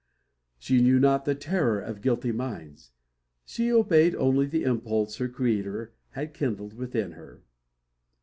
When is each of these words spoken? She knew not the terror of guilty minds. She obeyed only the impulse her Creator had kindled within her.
She 0.57 0.81
knew 0.81 0.99
not 0.99 1.25
the 1.25 1.35
terror 1.35 1.79
of 1.79 2.01
guilty 2.01 2.31
minds. 2.31 2.89
She 3.45 3.71
obeyed 3.71 4.15
only 4.15 4.47
the 4.47 4.63
impulse 4.63 5.17
her 5.17 5.29
Creator 5.29 5.93
had 6.13 6.33
kindled 6.33 6.73
within 6.73 7.11
her. 7.11 7.43